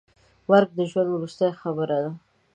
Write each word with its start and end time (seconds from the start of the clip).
مرګ 0.49 0.69
د 0.75 0.79
ژوند 0.89 1.09
وروستۍ 1.13 1.49
خبره 1.61 1.97
ده. 2.03 2.11